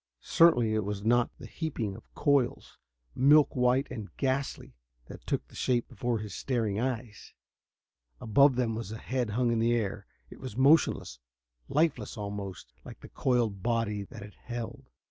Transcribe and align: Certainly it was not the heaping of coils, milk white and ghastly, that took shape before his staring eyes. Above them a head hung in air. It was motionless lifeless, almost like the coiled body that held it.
Certainly 0.23 0.73
it 0.73 0.83
was 0.83 1.05
not 1.05 1.29
the 1.37 1.45
heaping 1.45 1.95
of 1.95 2.11
coils, 2.15 2.79
milk 3.13 3.55
white 3.55 3.85
and 3.91 4.09
ghastly, 4.17 4.73
that 5.05 5.27
took 5.27 5.43
shape 5.53 5.87
before 5.89 6.17
his 6.17 6.33
staring 6.33 6.79
eyes. 6.79 7.35
Above 8.19 8.55
them 8.55 8.75
a 8.79 8.97
head 8.97 9.29
hung 9.29 9.51
in 9.51 9.61
air. 9.61 10.07
It 10.31 10.39
was 10.39 10.57
motionless 10.57 11.19
lifeless, 11.69 12.17
almost 12.17 12.73
like 12.83 13.01
the 13.01 13.09
coiled 13.09 13.61
body 13.61 14.01
that 14.05 14.33
held 14.33 14.81
it. 14.87 14.91